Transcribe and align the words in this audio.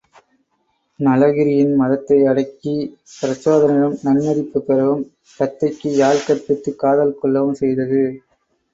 நளகிரியின் 0.99 1.73
மதத்தை 1.75 2.17
அடக்கிப் 2.23 2.89
பிரச்சோதனனிடம் 3.13 3.95
நன்மதிப்புப் 4.03 4.67
பெறவும், 4.67 5.05
தத்தைக்கு 5.39 5.91
யாழ் 5.95 6.25
கற்பித்துக் 6.27 6.79
காதல் 6.79 7.17
கொள்ளவும் 7.19 7.59
செய்தது. 7.63 8.03